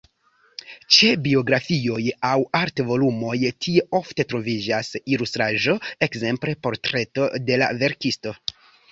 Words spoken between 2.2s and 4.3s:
aŭ art-volumoj tie ofte